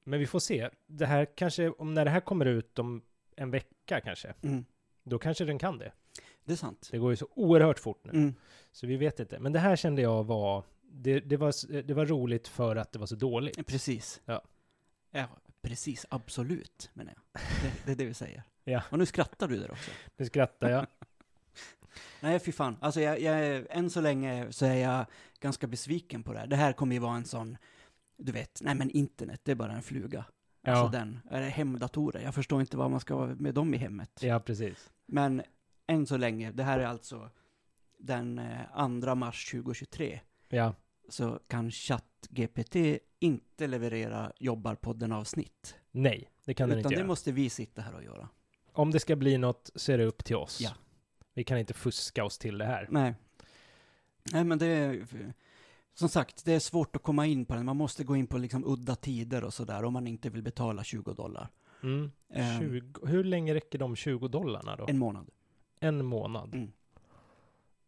[0.04, 0.69] Men vi får se.
[0.88, 3.02] Det här kanske, om när det här kommer ut om
[3.36, 4.65] en vecka kanske, Mm.
[5.04, 5.91] då kanske den kan det.
[6.45, 6.88] Det är sant.
[6.91, 8.12] Det går ju så oerhört fort nu.
[8.12, 8.34] Mm.
[8.71, 9.39] Så vi vet inte.
[9.39, 12.99] Men det här kände jag var, det, det var, det var roligt för att det
[12.99, 13.67] var så dåligt.
[13.67, 14.21] Precis.
[14.25, 14.41] Ja.
[15.12, 15.27] Ja,
[15.62, 16.06] precis.
[16.10, 17.41] Absolut, menar jag.
[17.63, 18.43] Det, det är det vi säger.
[18.63, 18.84] Ja.
[18.89, 19.91] Och nu skrattar du där också.
[20.17, 20.88] Nu skrattar jag.
[22.19, 22.77] Nej, fy fan.
[22.82, 25.06] Alltså, jag, jag, än så länge så är jag
[25.39, 26.47] ganska besviken på det här.
[26.47, 27.58] Det här kommer ju vara en sån,
[28.17, 30.25] du vet, nej men internet, det är bara en fluga.
[30.63, 32.21] Alltså Ja, den, är det hemdatorer?
[32.21, 34.19] Jag förstår inte vad man ska ha med dem i hemmet.
[34.21, 34.89] ja precis.
[35.06, 35.41] Men
[35.91, 37.30] än så länge, det här är alltså
[37.97, 40.73] den eh, 2 mars 2023, Ja,
[41.10, 42.75] så kan ChatGPT
[43.19, 45.75] inte leverera Jobbarpodden-avsnitt.
[45.91, 47.08] nej, det kan den Utan inte det göra.
[47.08, 48.30] måste vi sitta här och göra.
[48.73, 50.62] Om det ska bli något så är det upp till oss.
[50.62, 50.71] Ja.
[51.34, 52.88] Vi kan inte fuska oss till det här.
[52.89, 53.13] Nej.
[54.32, 55.06] Nej, men det är...
[55.93, 57.65] Som sagt, det är svårt att komma in på den.
[57.65, 60.84] Man måste gå in på liksom udda tider och sådär om man inte vill betala
[60.84, 61.49] 20 dollar.
[61.84, 62.12] Mm.
[62.34, 64.86] Ehm, 20, hur länge räcker de 20 dollarna då?
[64.88, 65.27] En,
[65.84, 66.56] En månad.
[66.56, 66.72] Mm.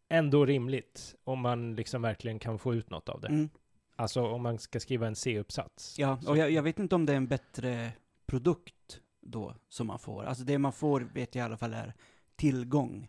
[0.08, 3.28] Ändå rimligt om man liksom verkligen kan få ut något av det.
[3.28, 3.48] Mm.
[3.96, 5.98] Alltså om man ska skriva en C-uppsats.
[5.98, 7.92] Ja, och jag, jag vet inte om det är en bättre
[8.26, 10.24] produkt då som man får.
[10.24, 11.94] Alltså det man får vet jag i alla fall är
[12.36, 13.08] tillgång,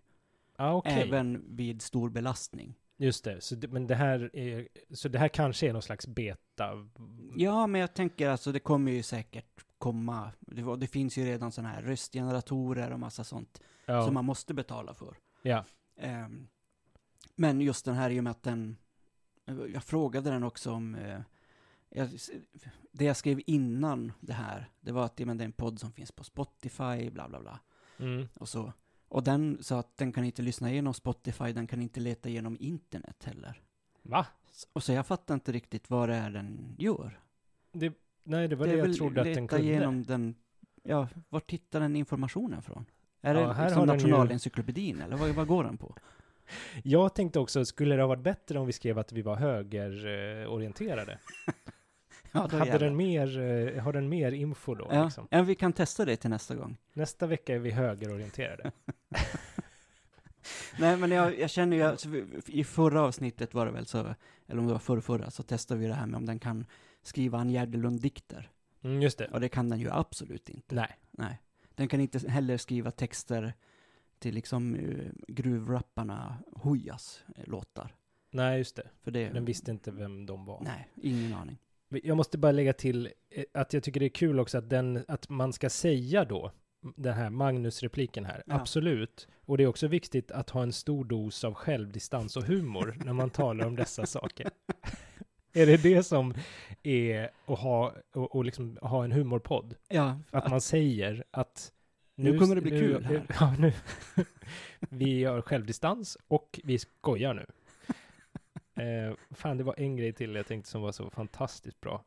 [0.57, 1.01] Ja, okej.
[1.07, 2.75] även vid stor belastning.
[2.97, 3.41] Just det.
[3.41, 3.67] Så det.
[3.67, 6.87] Men det här är, så det här kanske är någon slags beta?
[7.35, 10.31] Ja, men jag tänker alltså det kommer ju säkert komma.
[10.39, 14.05] Det, det finns ju redan sådana här röstgeneratorer och massa sånt Ja.
[14.05, 15.17] som man måste betala för.
[15.41, 15.63] ja.
[15.97, 16.47] Ehm,
[17.35, 18.77] men just den här i och med att den,
[19.73, 21.19] jag frågade den också om, eh,
[21.89, 22.09] jag,
[22.91, 25.91] det jag skrev innan det här, det var att men det är en podd som
[25.91, 27.59] finns på Spotify, bla bla bla,
[27.97, 28.27] Mm.
[28.33, 28.73] och så.
[29.07, 32.57] Och den sa att den kan inte lyssna igenom Spotify, den kan inte leta igenom
[32.59, 33.61] internet heller.
[34.01, 34.25] Va?
[34.73, 37.19] Och så jag fattar inte riktigt vad det är den gör.
[37.71, 37.93] Det,
[38.23, 39.63] nej, det var det, är jag trodde att den kunde.
[39.65, 40.35] igenom den,
[40.83, 42.85] ja, var tittar den informationen från?
[43.25, 45.95] Är Ja, det här liksom den ju- Nationalencyklopedin, eller vad, vad går den på?
[46.83, 51.17] Jag tänkte också, skulle det ha varit bättre om vi skrev att vi var högerorienterade?
[52.31, 54.87] Ja, Hade den mer, eh, har den mer info då?
[54.91, 55.27] Ja, Liksom?
[55.31, 56.77] ja, vi kan testa det till nästa gång.
[56.93, 58.71] Nästa vecka är vi högerorienterade.
[60.79, 62.09] Nej, men jag, jag känner ju, alltså,
[62.45, 64.15] i förra avsnittet var det väl så,
[64.47, 66.65] eller om det var förra, förra så testade vi det här med om den kan
[67.03, 68.49] skriva en Gärdelund-dikter.
[68.83, 69.27] Mm, just det.
[69.27, 70.75] Och det kan den ju absolut inte.
[70.75, 70.97] Nej.
[71.11, 71.39] Nej.
[71.75, 73.53] Den kan inte heller skriva texter
[74.19, 77.95] till liksom uh, gruvrapparna Hojas eh, låtar.
[78.31, 78.89] Nej, just det.
[79.03, 80.61] För det, Den visste inte vem de var.
[80.63, 81.57] nej, ingen aning.
[81.89, 85.05] Jag måste bara lägga till eh, att jag tycker det är kul också att, den,
[85.07, 86.51] att man ska säga då,
[86.95, 88.55] den här Magnus-repliken här, Ja.
[88.55, 89.27] absolut.
[89.45, 93.13] Och det är också viktigt att ha en stor dos av självdistans och humor när
[93.13, 94.49] man talar om dessa saker.
[95.61, 96.33] Är det det som
[96.83, 99.75] är att ha, och, och liksom ha en humorpodd?
[99.87, 101.71] Ja, Att man säger att
[102.15, 103.25] Nu kommer det bli kul här.
[103.39, 103.73] Ja, nu.
[104.79, 107.45] vi har självdistans och vi skojar nu.
[108.83, 112.03] Eh, fan, det var en grej till jag tänkte som var så fantastiskt bra.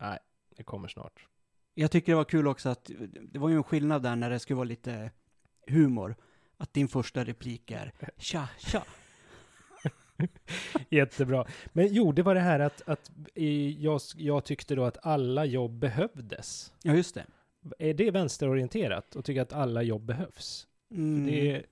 [0.00, 0.18] Nej,
[0.56, 1.26] det kommer snart.
[1.74, 2.90] Jag tycker det var kul också att
[3.22, 5.10] det var ju en skillnad där när det skulle vara lite
[5.66, 6.16] humor.
[6.56, 8.82] Att din första replik är tja, tja.
[10.88, 11.46] Jättebra.
[11.72, 15.44] Men jo, det var det här att, att i, jag, jag tyckte då att alla
[15.44, 16.72] jobb behövdes.
[16.82, 17.26] Ja, just det.
[17.78, 20.66] Är det vänsterorienterat och tycker att alla jobb behövs?
[20.90, 21.26] Mm.
[21.26, 21.62] Det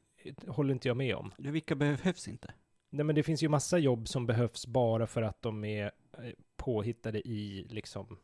[0.46, 1.32] håller inte jag med om.
[1.38, 2.52] Vilka behövs inte?
[2.90, 5.84] Nej, men det finns ju massa jobb som behövs bara för att de är
[6.18, 8.16] eh, påhittade i liksom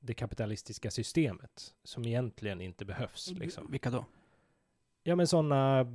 [0.00, 3.32] det kapitalistiska systemet som egentligen inte behövs.
[3.36, 3.70] Liksom.
[3.70, 4.04] Vilka då?
[5.02, 5.86] Ja, men sådana,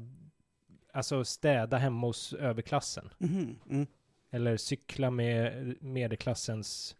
[0.99, 3.09] alltså städa hemma hos överklassen.
[3.17, 3.87] Mhm, Mm.
[4.31, 6.95] Eller cykla med medelklassens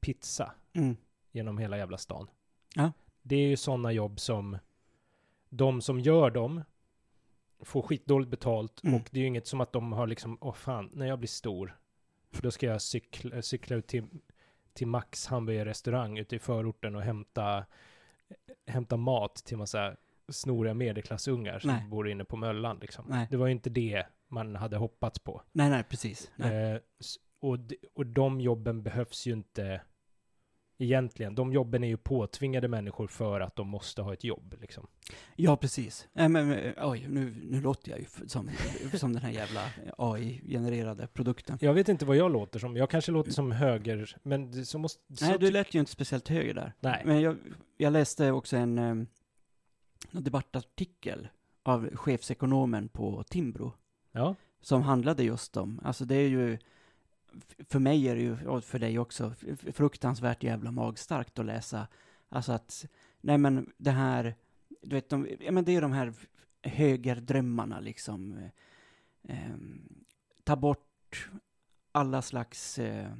[0.00, 0.96] pizza Mm.
[1.32, 2.28] genom hela jävla stan.
[2.74, 2.92] Ja.
[3.22, 4.58] Det är ju sådana jobb som
[5.48, 6.62] de som gör dem
[7.60, 8.94] får skitdåligt betalt Mm.
[9.00, 11.28] och det är ju inget som att de har liksom, åh fan, när jag blir
[11.28, 11.78] stor,
[12.30, 14.04] då ska jag cykla, cykla ut till,
[14.72, 17.64] till Max hamburgerrestaurang ute i förorten och hämta,
[18.66, 19.96] hämta mat till massa
[20.28, 21.84] snoriga medelklassungar som Nej.
[21.90, 23.04] bor inne på Möllan liksom.
[23.08, 23.26] Nej.
[23.30, 25.42] Det var ju inte det man hade hoppats på.
[25.52, 26.30] Nej, nej, precis.
[26.36, 26.72] Nej.
[26.72, 26.78] Eh,
[27.40, 29.80] och, d- och de jobben behövs ju inte
[30.78, 31.34] egentligen.
[31.34, 34.54] De jobben är ju påtvingade människor för att de måste ha ett jobb.
[34.60, 34.86] Liksom.
[35.36, 36.08] Ja, precis.
[36.12, 38.50] Nej, men, men, oj, nu, nu låter jag ju som,
[38.94, 39.60] som den här jävla
[39.98, 41.58] AI-genererade produkten.
[41.60, 42.76] Jag vet inte vad jag låter som.
[42.76, 45.16] Jag kanske låter som höger, men så måste...
[45.16, 46.72] Så Nej, du lät ju inte speciellt höger där.
[46.80, 47.02] Nej.
[47.04, 47.36] Men jag,
[47.76, 49.06] jag läste också en, um,
[50.10, 51.28] en debattartikel
[51.62, 53.72] av chefsekonomen på Timbro.
[54.12, 56.58] Ja, som handlade just om, alltså det är ju,
[57.68, 59.34] för mig är det ju, och för dig också,
[59.72, 61.86] fruktansvärt jävla magstarkt att läsa,
[62.28, 62.86] alltså att,
[63.20, 64.34] nej men det här,
[64.82, 66.12] du vet, de, ja men det är de här
[66.62, 68.50] högerdrömmarna liksom, eh,
[69.36, 70.04] ehm,
[70.44, 71.28] ta bort
[71.92, 73.12] alla slags, eh,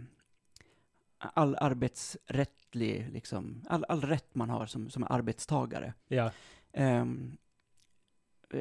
[1.19, 5.95] all arbetsrättlig, liksom, all, all rätt man har som, som arbetstagare.
[6.09, 6.31] ja,
[6.73, 7.39] Um,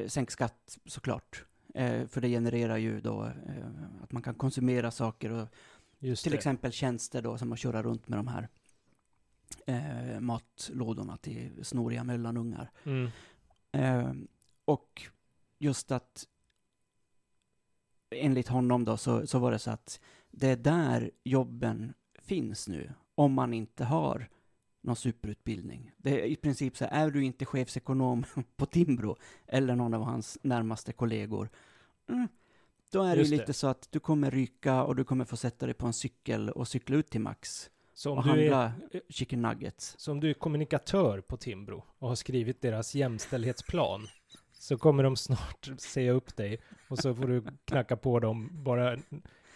[0.06, 1.44] sänk skatt såklart.
[1.74, 5.48] Eh, för det genererar ju då eh, att man kan konsumera saker och
[5.98, 6.38] just till det.
[6.38, 8.48] exempel tjänster då som att köra runt med de här
[9.66, 12.70] eh, matlådorna till snoriga mellanungar.
[12.84, 13.10] Mm.
[13.72, 14.12] Eh,
[14.64, 15.02] och
[15.58, 16.26] just att
[18.10, 22.92] enligt honom då så, så var det så att det är där jobben finns nu
[23.14, 24.28] om man inte har
[24.88, 25.90] någon superutbildning.
[25.96, 28.24] Det är i princip så här, är du inte chefsekonom
[28.56, 31.48] på Timbro eller någon av hans närmaste kollegor,
[32.08, 32.28] mm,
[32.92, 33.42] då är det Just ju det.
[33.42, 36.50] lite så att du kommer ryka och du kommer få sätta dig på en cykel
[36.50, 39.94] och cykla ut till Max Så om och du, handla är, chicken nuggets.
[39.98, 44.08] så om du är kommunikatör på Timbro och har skrivit deras jämställdhetsplan
[44.52, 48.98] så kommer de snart säga upp dig och så får du knacka på dem, bara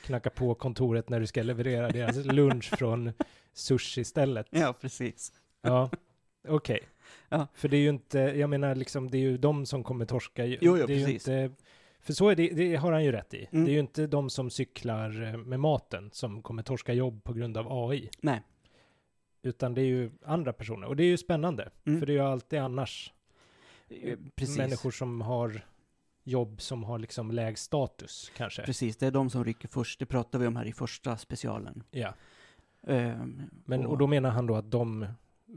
[0.03, 3.13] knacka på kontoret när du ska leverera deras lunch från
[3.53, 4.47] sushi-stället.
[4.51, 5.33] Ja, precis.
[5.63, 5.91] Ja,
[6.49, 6.81] okej.
[7.29, 7.47] Ja.
[7.55, 10.47] För det är ju inte, jag menar liksom, det är ju de som kommer torska.
[10.47, 11.29] Jo, jo, det är precis.
[11.29, 11.57] Ju inte,
[12.01, 13.49] för så är det, det har han ju rätt i.
[13.53, 13.65] Mm.
[13.65, 17.33] Det är ju inte de som cyklar eh, med maten som kommer torska jobb på
[17.33, 18.11] grund av AI.
[18.21, 18.43] Nej.
[19.43, 20.87] Utan det är ju andra personer.
[20.87, 21.71] Och det är ju spännande.
[21.85, 22.01] Mm.
[22.01, 23.13] För det är ju alltid annars
[24.01, 24.59] Eh, Precis.
[24.59, 25.67] människor som har
[26.25, 28.63] jobb som har liksom lägst status kanske.
[28.63, 29.99] Precis, det är de som rycker först.
[29.99, 31.83] Det pratade vi om här i första specialen.
[31.91, 32.15] Ja.
[32.87, 35.07] Ehm, Men, och då menar han då att de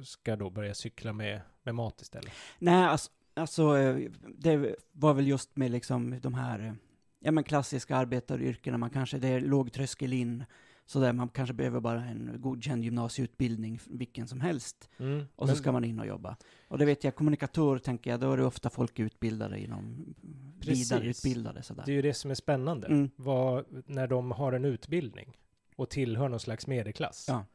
[0.03, 2.31] ska då börja cykla med, med mat istället.
[2.59, 6.73] Nej, alltså, alltså, eh, det var väl just med liksom de här eh,
[7.19, 8.77] ja, men klassiska arbetaryrkena.
[8.77, 10.45] Man kanske, det är låg tröskel in,
[10.85, 14.89] så där man kanske behöver bara en godkänd gymnasieutbildning, vilken som helst.
[14.97, 15.25] Mm.
[15.35, 16.37] Och så ska man in och jobba.
[16.67, 20.05] Och det vet jag, kommunikatör tänker jag, då är det ofta folk utbildade inom,
[20.61, 20.91] Precis.
[20.91, 21.83] vidareutbildade sådär.
[21.85, 22.87] Det är ju det som är spännande.
[22.87, 23.09] Mm.
[23.15, 25.37] Vad, när de har en utbildning
[25.75, 27.25] och tillhör någon slags medelklass.
[27.29, 27.45] Ja.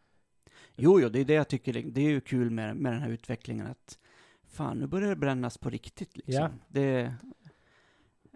[0.76, 3.02] Jo, jo, det är det jag tycker, det- det är ju kul med, med den
[3.02, 3.98] här utvecklingen att
[4.48, 6.34] fan, nu börjar det brännas på riktigt liksom.
[6.34, 6.50] Ja.
[6.68, 7.14] Det,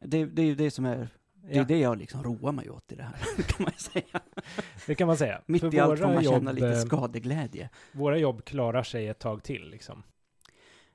[0.03, 1.09] det, det är ju det som är,
[1.47, 4.21] det är Ja, det jag liksom roar mig åt i det här, kan man säga.
[4.87, 5.43] det kan man säga.
[5.47, 7.71] Mitt För i allt får man känna jobb, lite eh, skadeglädje.
[7.93, 10.03] Våra jobb klarar sig ett tag till liksom.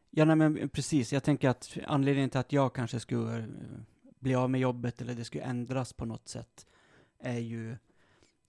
[0.09, 3.45] Ja, nej men precis, jag tänker att anledningen till att jag kanske skulle eh,
[4.19, 6.65] bli av med jobbet eller det skulle ändras på något sätt
[7.19, 7.71] är ju,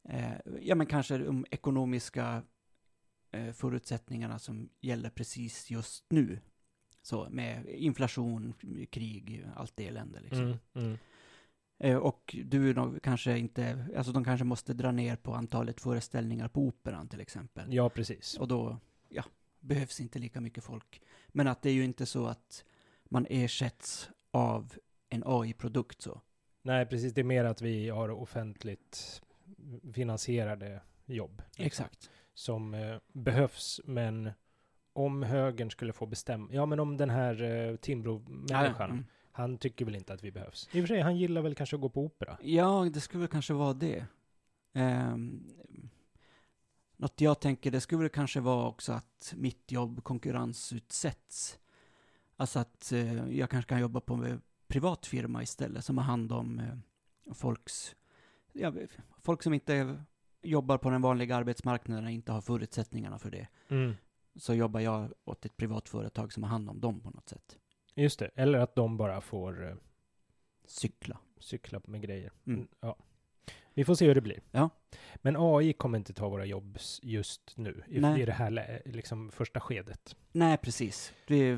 [0.08, 2.42] eh, ja men kanske de ekonomiska
[3.30, 6.40] eh, förutsättningarna som gäller precis just nu.
[7.02, 8.54] Så med inflation,
[8.90, 10.42] krig, allt det elände liksom.
[10.42, 10.98] Mm, mm.
[11.81, 16.49] Eh, och du då kanske inte, alltså de kanske måste dra ner på antalet föreställningar
[16.49, 17.75] på operan till exempel.
[17.75, 18.38] Ja, precis.
[18.38, 19.25] Och då, ja,
[19.61, 21.03] behövs inte lika mycket folk.
[21.29, 22.64] Men att det är ju inte så att
[23.05, 24.75] man ersätts av
[25.09, 26.21] en AI-produkt så.
[26.62, 27.12] Nej, precis.
[27.14, 29.23] Det är mer att vi har offentligt
[29.93, 31.43] finansierade jobb.
[31.47, 32.11] liksom, Exakt.
[32.35, 34.31] Som eh, behövs, men
[34.93, 39.05] om högern skulle få bestämma, ja men om den här eh, Timbro-människan Mm.
[39.40, 40.68] Han tycker väl inte att vi behövs.
[40.72, 42.38] I och för sig, han gillar väl kanske att gå på opera.
[42.42, 44.07] Ja, det skulle väl kanske vara det.
[44.72, 45.50] Um,
[46.96, 51.59] något jag tänker, det skulle väl kanske vara också att mitt jobb konkurrensutsätts.
[52.37, 56.33] Alltså att eh, jag kanske kan jobba på en privat firma istället som har hand
[56.33, 57.96] om eh, folks,
[58.53, 58.72] ja,
[59.22, 60.05] folk som inte
[60.42, 63.48] jobbar på den vanliga arbetsmarknaden och inte har förutsättningarna för det.
[63.68, 63.94] Mm.
[64.37, 67.59] Så jobbar jag åt ett privat företag som har hand om dem på något sätt.
[67.94, 69.74] Just det, eller att de bara får eh,
[70.64, 71.18] Cykla.
[71.38, 72.33] cykla med grejer.
[72.46, 72.59] Mm.
[72.59, 72.96] Mm, Ja.
[73.74, 74.40] Vi får se hur det blir.
[74.50, 74.70] Ja.
[75.16, 78.22] Men AI kommer inte ta våra jobb s- just nu, i, Nej.
[78.22, 80.16] i det här lä- liksom första skedet.
[80.33, 81.12] Nej, precis.
[81.26, 81.53] Vi,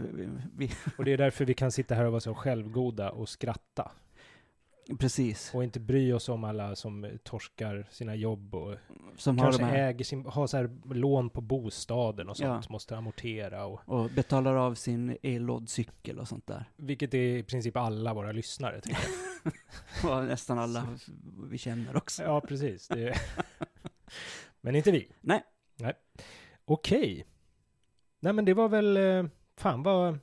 [0.55, 3.93] vi, Och det är därför vi kan sitta här och vara så självgoda och skratta.
[4.99, 5.55] Precis.
[5.55, 8.75] Och inte bry oss om alla som torskar sina jobb och
[9.17, 12.73] Som har kanske här, äger sin, har så här lån på bostaden och sånt, Ja.
[12.73, 16.65] måste amortera och och betalar av sin ellådcykel och sånt där.
[16.77, 18.81] vilket är i princip alla våra lyssnare.
[18.81, 19.13] Tänker jag.
[20.05, 20.99] Och nästan alla
[21.51, 22.23] vi känner också.
[22.23, 22.89] ja, precis.
[22.89, 23.15] Det
[24.61, 25.09] men inte vi.
[25.21, 25.43] Nej.
[25.77, 25.93] Nej.
[26.65, 27.27] Okej.
[28.21, 29.25] Nej, men det var väl, eh,
[29.57, 30.19] fan vad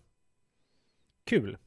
[1.23, 1.57] kul.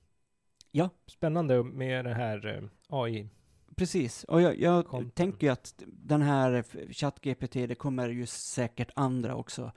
[0.72, 0.90] Ja.
[1.06, 3.28] Spännande med det här eh, AI.
[3.76, 9.34] Precis, och jag, jag tänker ju att den här ChatGPT, det kommer ju säkert andra
[9.34, 9.72] också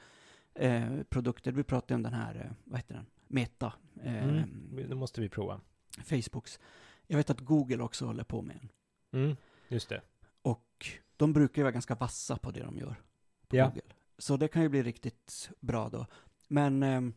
[0.56, 1.52] eh, produkter.
[1.52, 3.06] Vi pratade om den här, eh, vad heter den?
[3.28, 3.74] Meta.
[4.04, 4.70] Eh, Mm.
[4.90, 5.62] Det måste vi prova.
[6.04, 6.60] Facebooks.
[7.08, 8.70] Jag vet att Google också håller på med en.
[9.24, 9.36] Mm.
[9.68, 10.02] Just det.
[10.42, 10.86] Och
[11.18, 12.96] de brukar ju vara ganska vassa på det de gör.
[13.48, 13.66] På Ja.
[13.68, 13.82] Google.
[14.18, 16.06] Så det kan ju bli riktigt bra då.
[16.48, 17.14] Men, ehm,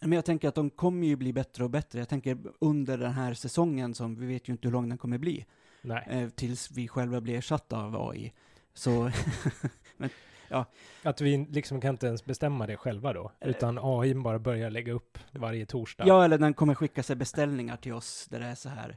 [0.00, 1.98] men jag tänker att de kommer ju bli bättre och bättre.
[1.98, 5.18] Jag tänker under den här säsongen som vi vet ju inte hur lång den kommer
[5.18, 5.46] bli.
[6.06, 8.32] Eh, tills vi själva blir ersatta av AI.
[8.74, 9.10] Så
[11.02, 13.48] Att vi liksom kan inte ens bestämma det själva då, Eh.
[13.48, 16.06] utan AI bara börjar lägga upp varje torsdag.
[16.06, 18.96] ja, eller den kommer skicka sig beställningar till oss där det är så här.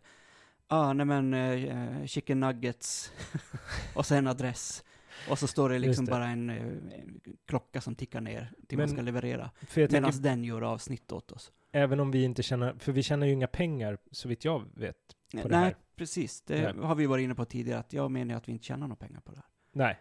[0.71, 3.11] Ja, ah, nej men eh, chicken nuggets
[3.95, 4.83] och sen adress.
[5.29, 6.11] Och så står det liksom det.
[6.11, 9.51] bara en, eh, en klocka som tickar ner till man Men ska leverera.
[9.75, 11.51] Medan den gör avsnitt åt oss.
[11.71, 14.95] även om vi inte tjänar, för vi tjänar ju inga pengar så vitt jag vet.
[15.41, 15.75] På det Nej, här.
[15.95, 16.41] precis.
[16.41, 16.85] Det Nej.
[16.85, 19.19] har vi varit inne på tidigare, att jag menar att vi inte tjänar några pengar
[19.21, 19.45] på det här.
[19.71, 19.99] Nej,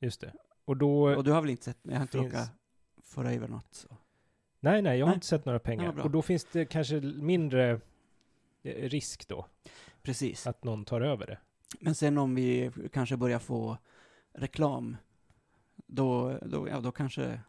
[0.00, 0.32] just det.
[0.64, 2.50] Och då, Och du har väl inte sett, jag har inte finns- råkat
[3.02, 3.96] föra över något så.
[4.60, 5.14] nej, nej, jag har Nej.
[5.14, 5.92] inte sett några Ja, pengar.
[5.92, 6.04] bra.
[6.04, 7.80] och då finns det kanske mindre
[8.62, 9.46] eh, risk då,
[10.02, 10.46] Precis.
[10.46, 11.38] att någon tar över det.
[11.80, 13.78] Men sen om vi kanske börjar få
[14.34, 14.96] reklam,
[15.86, 17.40] då, då, ja, då kanske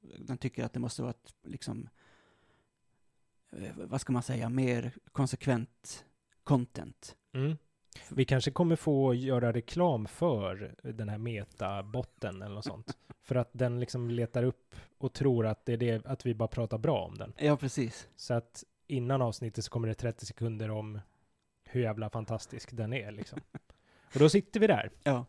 [0.00, 1.88] den tycker att det måste vara ett, liksom,
[3.52, 6.04] eh, vad ska man säga, mer konsekvent
[6.44, 7.16] content.
[7.32, 7.56] Mm.
[8.08, 12.98] Vi kanske kommer få göra reklam för den här metabotten eller något sånt.
[13.22, 16.48] för att den liksom letar upp och tror att det är det, att vi bara
[16.48, 17.32] pratar bra om den.
[17.38, 18.08] Ja, precis.
[18.16, 21.00] Så att innan avsnittet så kommer det 30 sekunder om
[21.64, 23.40] hur jävla fantastisk den är liksom.
[24.14, 24.90] Och då sitter vi där.
[25.02, 25.26] Ja.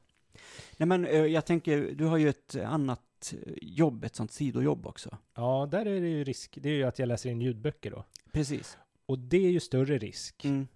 [0.78, 4.88] Nej men eh, jag tänker, du har ju ett annat eh, jobb, ett sånt sidojobb
[4.88, 5.18] också.
[5.36, 6.58] Ja, där är det ju risk.
[6.62, 8.04] Det är ju att jag läser in ljudböcker då.
[8.32, 8.78] Precis.
[9.06, 10.68] Och det är ju större risk Mm.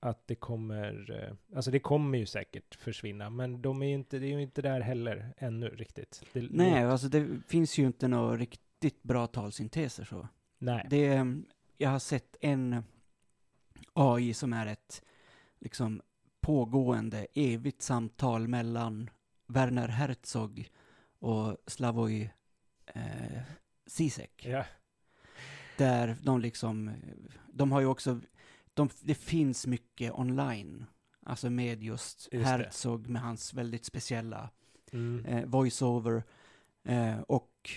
[0.00, 4.18] att det kommer, eh, alltså det kommer ju säkert försvinna, men de är ju inte,
[4.18, 6.22] det är ju inte där heller ännu riktigt.
[6.32, 10.28] Det, Nej, alltså det finns ju inte några riktigt bra talsynteser så.
[10.58, 10.86] nej.
[10.90, 11.42] Det, är,
[11.78, 12.82] jag har sett en
[13.92, 15.02] AI som är ett
[15.58, 16.02] liksom
[16.42, 19.10] pågående evigt samtal mellan
[19.46, 20.68] Werner Herzog
[21.18, 22.34] och Slavoj
[22.86, 23.40] eh,
[23.86, 24.46] Zizek.
[24.46, 24.64] Ja.
[25.78, 26.90] Där de liksom,
[27.52, 28.20] de har ju också,
[28.74, 30.86] de, det finns mycket online.
[31.26, 32.50] Alltså med just, Just det.
[32.50, 34.50] Herzog med hans väldigt speciella
[34.94, 35.24] Mm.
[35.24, 36.22] eh, voiceover.
[36.84, 37.70] Eh, och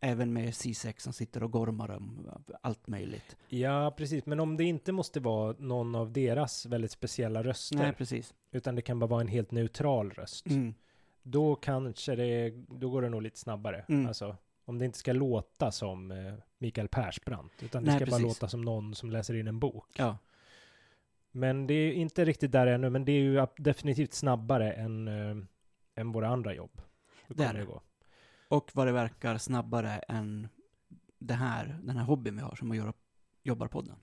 [0.00, 2.28] även med C6 som sitter och gormar om
[2.62, 3.36] allt möjligt.
[3.48, 4.26] Ja, precis.
[4.26, 8.34] Men om det inte måste vara någon av deras väldigt speciella röster, Nej, precis.
[8.50, 10.74] utan det kan bara vara en helt neutral röst, Mm.
[11.22, 13.84] då kanske det, då går det nog lite snabbare.
[13.88, 14.06] Mm.
[14.06, 18.10] Alltså, om det inte ska låta som eh, Mikael Persbrandt, utan det Nej, ska bara
[18.10, 18.26] precis.
[18.42, 19.86] låta som någon som läser in en bok.
[19.96, 20.18] Ja,
[21.30, 25.36] Men det är inte riktigt där ännu, men det är ju definitivt snabbare än, eh,
[25.94, 26.82] än våra andra jobb.
[27.28, 27.64] Då Det är det.
[27.64, 27.80] gå.
[28.48, 30.48] Och vad det verkar snabbare än
[31.18, 32.92] det här, den här hobbyn vi har som att göra
[33.42, 33.96] jobbarpodden.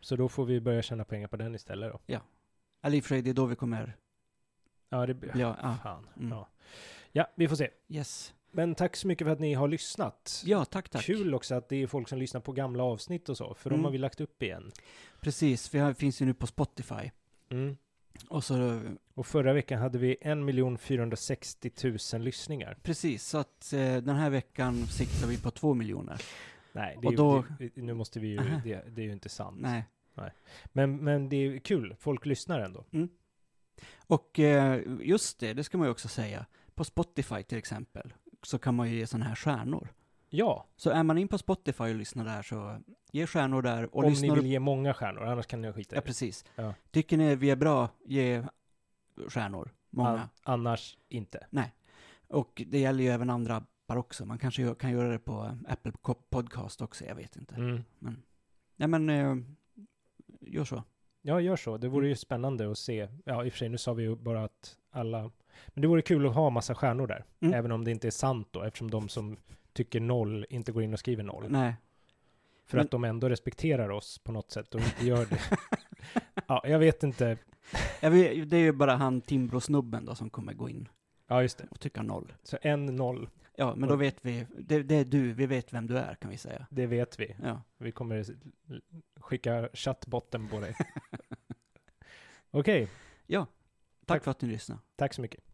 [0.00, 2.20] Så då får vi börja tjäna pengar på den istället då.
[2.82, 3.96] Eller i och för sig, det är då vi kommer
[4.88, 6.06] Ja, det bli, ja, Fan.
[6.16, 6.28] Mm.
[6.28, 6.48] Ja.
[7.12, 7.70] ja, vi får se.
[7.88, 8.34] yes.
[8.50, 10.42] Men tack så mycket för att ni har lyssnat.
[10.46, 11.04] Ja, tack, tack.
[11.04, 13.80] Kul också att det är folk som lyssnar på gamla avsnitt och så, för Mm.
[13.80, 14.72] de har vi lagt upp igen.
[15.20, 17.10] Precis, för jag finns ju nu på Spotify.
[17.50, 17.76] Mm.
[18.28, 18.80] Och så,
[19.14, 21.70] Och förra veckan hade vi 1 460
[22.12, 22.76] 000 lyssningar.
[22.82, 26.22] precis, så att eh, den här veckan siktar vi på två miljoner.
[26.72, 29.56] Nej, Och ju, då- det, nu måste vi ju, det, det är ju inte sant.
[29.60, 29.84] Nej,
[30.72, 32.84] Men, men det är kul, folk lyssnar ändå.
[34.06, 36.46] Och eh, just det, det ska man ju också säga.
[36.74, 38.12] På Spotify till exempel,
[38.42, 39.88] så kan man ju ge sådana här stjärnor.
[40.30, 42.78] Ja, Så är man in på Spotify och lyssnar där så
[43.12, 43.94] ge stjärnor där.
[43.96, 46.06] Och om lyssnar ni vill ge många stjärnor, annars kan ni skita i Ja, det.
[46.06, 46.44] precis.
[46.56, 46.74] Ja.
[46.90, 48.44] Tycker ni vi är bra, ge
[49.28, 49.70] stjärnor.
[49.90, 50.08] Många.
[50.10, 51.46] An- annars inte.
[52.28, 54.26] Och det gäller ju även andra appar också.
[54.26, 55.92] Man kanske kan göra det på Apple
[56.30, 57.54] Podcast också, jag vet inte.
[57.54, 57.84] Mm.
[57.98, 58.22] Men,
[58.76, 59.36] nej men, eh,
[60.40, 60.82] gör så.
[61.22, 61.76] Ja, gör så.
[61.78, 62.08] Det vore Mm.
[62.08, 63.08] ju spännande att se.
[63.24, 65.30] Ja, i och för sig, nu sa vi ju bara att alla...
[65.68, 67.24] Men det vore kul att ha massa stjärnor där.
[67.40, 67.54] Mm.
[67.54, 69.36] Även om det inte är sant då, eftersom de som
[69.78, 71.46] tycker noll inte går in och skriver noll.
[71.50, 71.74] Nej.
[72.66, 75.40] För Men- att de ändå respekterar oss på något sätt och inte gör det.
[76.46, 77.38] ja, jag vet inte.
[78.00, 80.88] Jag vet, det är ju bara han Timbro-snubben då som kommer gå in
[81.26, 81.66] Ja, just det.
[81.70, 82.32] och tycka noll.
[82.42, 85.86] Så en noll, Ja, men då vet vi, det, det är du, vi vet vem
[85.86, 86.66] du är kan vi säga.
[86.70, 87.36] det vet vi.
[87.42, 87.62] Ja.
[87.78, 88.24] Vi kommer
[89.20, 90.74] skicka chattbotten på dig.
[92.50, 92.88] Okej,
[93.28, 93.48] Tack
[94.06, 94.24] Tack.
[94.24, 94.80] för att ni lyssnade.
[94.96, 95.44] tack så mycket.